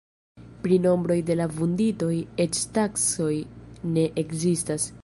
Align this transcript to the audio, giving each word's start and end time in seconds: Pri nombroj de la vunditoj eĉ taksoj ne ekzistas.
Pri 0.63 0.79
nombroj 0.85 1.17
de 1.27 1.35
la 1.37 1.47
vunditoj 1.59 2.11
eĉ 2.47 2.65
taksoj 2.79 3.33
ne 3.97 4.13
ekzistas. 4.25 4.95